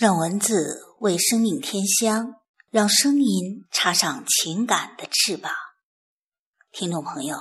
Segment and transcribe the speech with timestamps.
[0.00, 2.36] 让文字为生命添香，
[2.70, 5.52] 让声音插上情感的翅膀。
[6.72, 7.36] 听众朋友，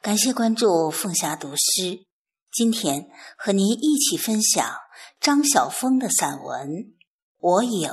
[0.00, 2.06] 感谢关注凤霞读诗。
[2.52, 4.64] 今天和您一起分享
[5.18, 6.68] 张晓峰的散文
[7.38, 7.88] 《我有》。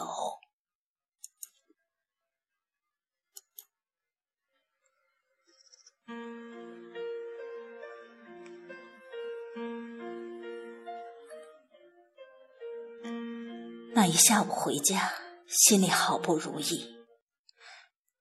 [14.07, 15.11] 一下午回家，
[15.47, 16.95] 心里好不如意，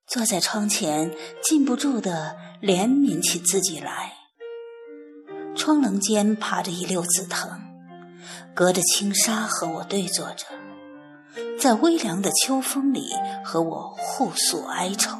[0.05, 4.13] 坐在窗前，禁不住的怜悯起自己来。
[5.55, 7.61] 窗棱间爬着一溜紫藤，
[8.53, 10.45] 隔着轻纱和我对坐着，
[11.57, 13.09] 在微凉的秋风里
[13.45, 15.17] 和我互诉哀愁。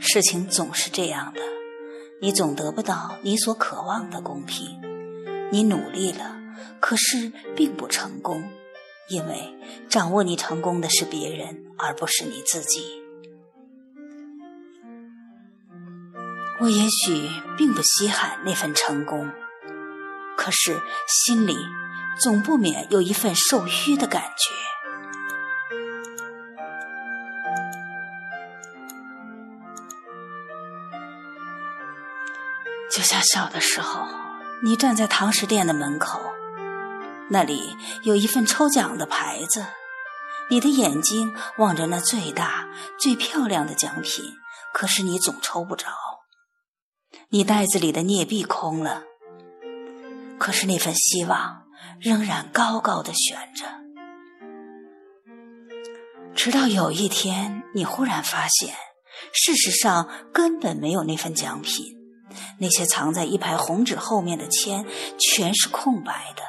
[0.00, 1.40] 事情总是这样的，
[2.20, 4.80] 你总得不到你所渴望的公平，
[5.52, 6.36] 你努力了，
[6.80, 8.42] 可是并不成功。
[9.10, 13.02] 因为掌握你成功的是别人，而不是你自己。
[16.60, 19.28] 我也许并不稀罕那份成功，
[20.36, 21.56] 可是心里
[22.20, 24.54] 总不免有一份受虚的感觉。
[32.92, 34.06] 就像小的时候，
[34.62, 36.29] 你站在堂食店的门口。
[37.30, 39.64] 那里有一份抽奖的牌子，
[40.50, 44.24] 你的眼睛望着那最大、最漂亮的奖品，
[44.74, 45.86] 可是你总抽不着。
[47.28, 49.04] 你袋子里的镍币空了，
[50.38, 51.62] 可是那份希望
[52.00, 53.64] 仍然高高的悬着。
[56.34, 58.74] 直到有一天，你忽然发现，
[59.32, 61.84] 事实上根本没有那份奖品，
[62.58, 64.84] 那些藏在一排红纸后面的签
[65.18, 66.42] 全是空白的。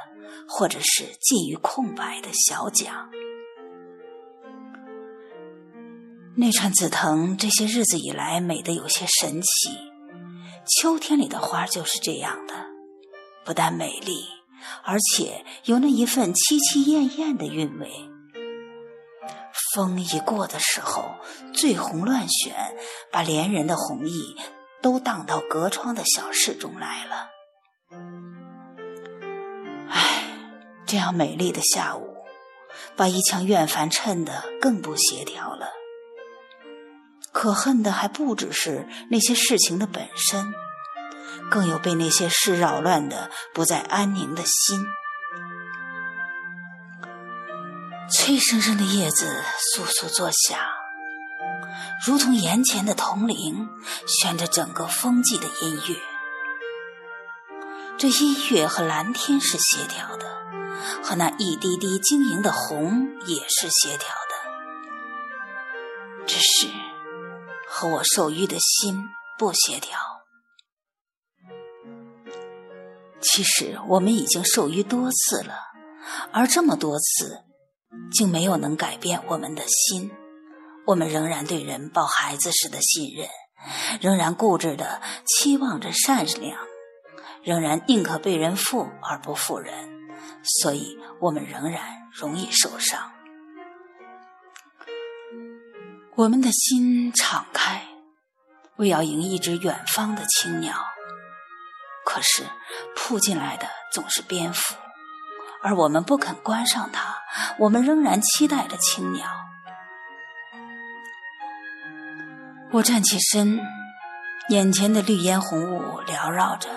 [0.53, 3.09] 或者是近于空白的小奖。
[6.35, 9.69] 那串紫藤这些日子以来美得有些神奇，
[10.67, 12.53] 秋天里的花就是这样的，
[13.45, 14.25] 不但美丽，
[14.83, 17.89] 而且有那一份凄凄艳艳的韵味。
[19.73, 21.15] 风一过的时候，
[21.53, 22.53] 醉红乱旋，
[23.09, 24.35] 把连人的红意
[24.81, 27.29] 都荡到隔窗的小室中来了。
[30.91, 32.17] 这样美丽的下午，
[32.97, 35.69] 把一腔怨烦衬得更不协调了。
[37.31, 40.53] 可恨的还不只是那些事情的本身，
[41.49, 44.85] 更有被那些事扰乱的不再安宁的心。
[48.11, 49.41] 脆生生的叶子
[49.73, 50.59] 簌簌作响，
[52.05, 53.69] 如同眼前的铜铃，
[54.05, 55.95] 旋着整个风季的音乐。
[57.97, 60.30] 这音乐和蓝天是协调的。
[61.03, 64.35] 和那一滴滴晶莹的红也是协调的，
[66.25, 66.67] 只是
[67.67, 69.03] 和我受淤的心
[69.37, 69.99] 不协调。
[73.21, 75.55] 其实我们已经受淤多次了，
[76.31, 77.43] 而这么多次，
[78.11, 80.11] 竟没有能改变我们的心。
[80.87, 83.29] 我们仍然对人抱孩子似的信任，
[84.01, 86.57] 仍然固执的期望着善良，
[87.43, 89.90] 仍然宁可被人负而不负人。
[90.43, 93.11] 所以我们仍然容易受伤。
[96.15, 97.83] 我们的心敞开，
[98.75, 100.75] 为要迎一只远方的青鸟，
[102.05, 102.43] 可是
[102.95, 104.75] 扑进来的总是蝙蝠，
[105.61, 107.15] 而我们不肯关上它。
[107.57, 109.27] 我们仍然期待着青鸟。
[112.71, 113.59] 我站起身，
[114.49, 116.69] 眼前的绿烟红雾缭绕着，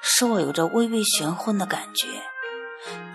[0.00, 2.22] 使我有着微微玄昏的感觉。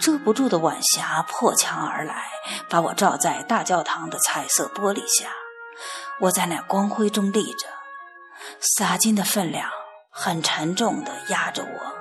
[0.03, 2.25] 遮不住的晚霞破墙而来，
[2.67, 5.29] 把我照在大教堂的彩色玻璃下。
[6.19, 7.69] 我在那光辉中立着，
[8.59, 9.69] 洒金的分量
[10.09, 11.93] 很沉重的压着我。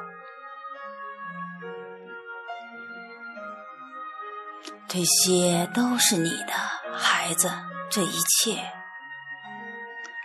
[4.89, 6.53] 这些都是你的
[6.93, 7.53] 孩子，
[7.89, 8.73] 这一切。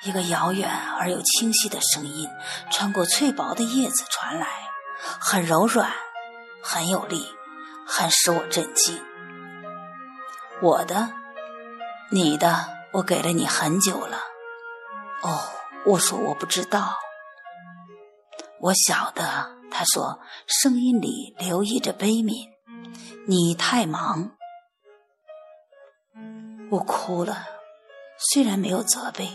[0.02, 0.68] 一个遥远
[0.98, 2.28] 而又清晰的声音
[2.72, 4.48] 穿过翠薄的叶子传来，
[5.19, 5.92] 很柔软，
[6.63, 7.37] 很有力。
[7.88, 9.01] 很使我震惊。
[10.62, 11.13] 我的，
[12.12, 14.18] 你的，我给了你很久了。
[15.24, 15.39] 哦，
[15.86, 16.98] 我说我不知道。
[18.60, 19.24] 我晓得，
[19.72, 22.50] 他说，声音里流溢着悲悯。
[23.28, 24.31] 你太忙。
[26.69, 27.45] 我哭了，
[28.31, 29.30] 虽然没有责备。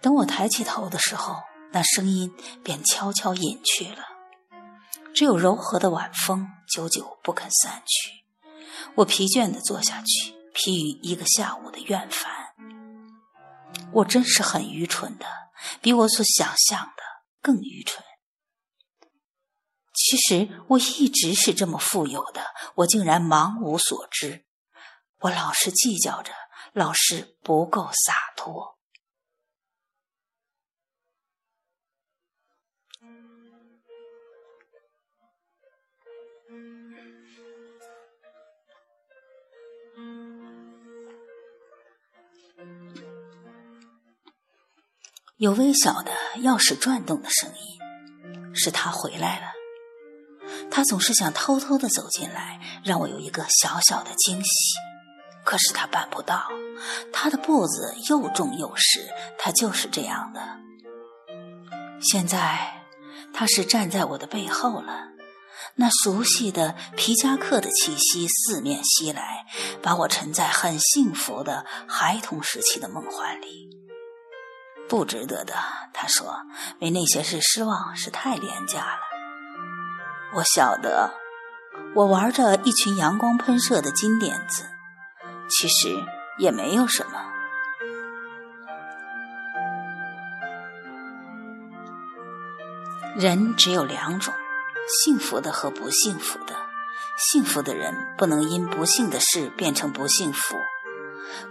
[0.00, 1.42] 等我抬起头的时候，
[1.72, 2.32] 那声音
[2.62, 4.04] 便悄悄隐去了。
[5.14, 8.24] 只有柔和的晚风，久久不肯散去，
[8.94, 12.32] 我疲倦地坐下去，疲于一个下午的怨烦。
[13.92, 15.26] 我真是很愚蠢的，
[15.80, 17.02] 比我所想象的
[17.42, 18.04] 更愚蠢。
[19.92, 22.42] 其实我一直是这么富有的，
[22.76, 24.46] 我竟然茫无所知。
[25.20, 26.32] 我老是计较着，
[26.72, 28.78] 老是不够洒脱。
[45.40, 49.46] 有微小的钥匙转动的声音，是他回来了。
[50.70, 54.50] 他总是想偷偷的走进来，让我有一个小小的惊喜。
[55.42, 56.46] 可是他办不到，
[57.10, 59.08] 他的步子又重又实，
[59.38, 60.42] 他就是这样的。
[62.02, 62.84] 现在
[63.32, 65.08] 他是站在我的背后了，
[65.74, 69.46] 那熟悉的皮夹克的气息四面袭来，
[69.80, 73.79] 把我沉在很幸福的孩童时期的梦幻里。
[74.90, 75.54] 不值得的，
[75.92, 76.36] 他说，
[76.80, 78.98] 为那些事失望是太廉价了。
[80.34, 81.14] 我晓得，
[81.94, 84.64] 我玩着一群阳光喷射的金点子，
[85.48, 85.96] 其实
[86.38, 87.12] 也没有什么。
[93.16, 94.34] 人只有两种，
[95.04, 96.56] 幸福的和不幸福的。
[97.16, 100.56] 幸福的人不能因不幸的事变成不幸福，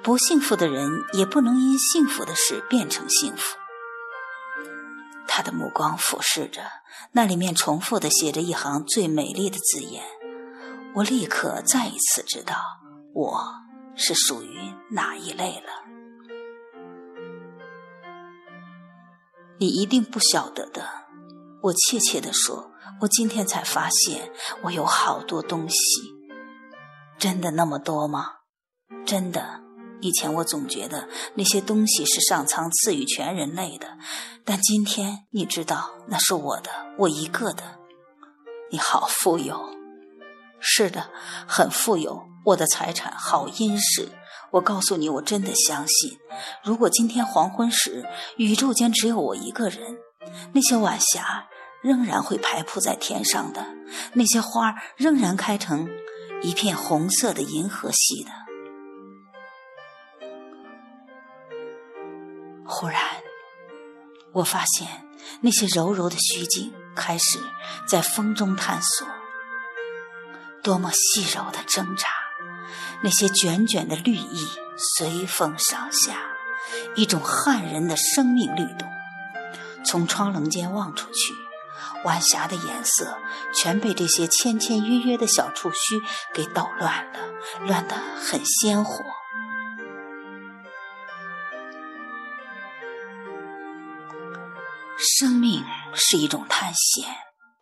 [0.04, 3.58] 不幸福的人也不能因幸福的事变成幸福。
[5.28, 6.62] 他的目光俯视着，
[7.12, 10.04] 那里面重复的写着一行最美丽的字眼。
[10.96, 12.56] 我立刻再一次知道
[13.14, 13.54] 我
[13.96, 15.72] 是属于哪一类了。
[19.60, 20.84] 你一定不晓得的，
[21.62, 22.72] 我怯怯地说
[23.02, 24.32] ：“我今天才发现，
[24.64, 25.78] 我有好多东西。
[27.18, 28.32] 真的那么多吗？
[29.06, 29.62] 真的。”
[30.02, 33.98] 以前我总觉得那些东西是上苍赐予全人类的，
[34.46, 37.80] 但今天你知道那是我的，我一个的。
[38.72, 39.76] 你好富有，
[40.60, 41.10] 是的，
[41.48, 42.24] 很富有。
[42.46, 44.10] 我的财产好殷实。
[44.52, 46.18] 我告诉你，我真的相信，
[46.64, 48.04] 如果今天黄昏时
[48.38, 49.98] 宇宙间只有我一个人，
[50.54, 51.48] 那些晚霞
[51.84, 53.66] 仍然会排铺在天上的，
[54.14, 55.88] 那些花仍然开成
[56.42, 58.32] 一片红色的银河系的。
[62.80, 63.02] 忽然，
[64.32, 64.88] 我发现
[65.42, 67.38] 那些柔柔的虚境开始
[67.86, 69.06] 在风中探索，
[70.64, 72.08] 多么细柔的挣扎！
[73.04, 74.48] 那些卷卷的绿意
[74.78, 76.22] 随风上下，
[76.96, 78.90] 一种撼人的生命律动。
[79.84, 81.34] 从窗棱间望出去，
[82.06, 83.18] 晚霞的颜色
[83.54, 86.02] 全被这些签签约约的小触须
[86.34, 87.20] 给捣乱了，
[87.66, 89.04] 乱得很鲜活。
[95.02, 95.64] 生命
[95.94, 97.06] 是一种探险，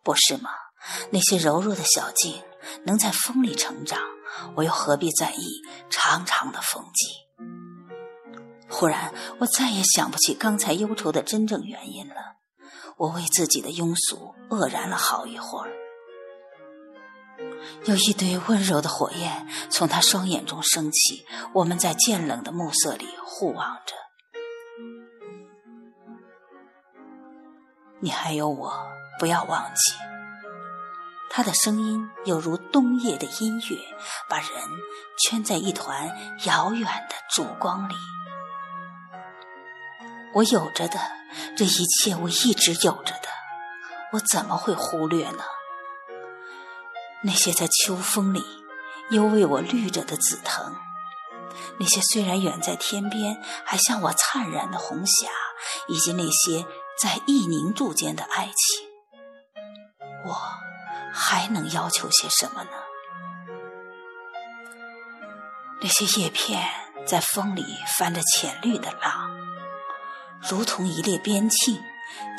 [0.02, 0.50] 不是吗？
[1.10, 2.42] 那些柔弱的小径
[2.84, 4.00] 能在风里成长，
[4.56, 5.46] 我又何必在意
[5.88, 7.06] 长长的风季？
[8.68, 12.14] 忽然，我再也想不起刚才忧愁的真正原因了。
[12.96, 15.70] 我为自己的庸俗愕然了好一会儿。
[17.84, 23.94] 有一堆温柔的火焰从他双眼中升起，我们在渐冷的暮色里互望着。
[28.00, 28.72] 你还有我，
[29.18, 29.94] 不要忘记。
[31.30, 33.76] 他的声音有如冬夜的音乐，
[34.28, 34.48] 把人
[35.18, 37.94] 圈在一团遥远的烛光里。
[40.32, 40.98] 我有着的
[41.56, 43.28] 这一切，我一直有着的，
[44.12, 45.42] 我怎么会忽略呢？
[47.24, 48.44] 那些在秋风里
[49.10, 50.72] 又为我绿着的紫藤，
[51.78, 55.28] 那些虽然远在天边还向我灿然的红霞，
[55.88, 56.64] 以及那些。
[57.00, 58.88] 在一凝柱间的爱情，
[60.26, 60.36] 我
[61.12, 62.70] 还能要求些什么呢？
[65.80, 66.68] 那些叶片
[67.06, 67.64] 在风里
[67.96, 69.30] 翻着浅绿的浪，
[70.50, 71.80] 如同一列边磬，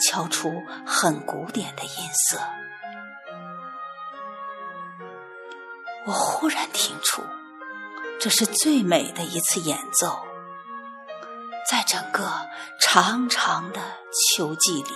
[0.05, 2.37] 敲出很古典的音色。
[6.05, 7.23] 我忽然听出，
[8.19, 10.19] 这是最美的一次演奏。
[11.69, 12.27] 在整个
[12.79, 13.79] 长长的
[14.11, 14.89] 秋季里。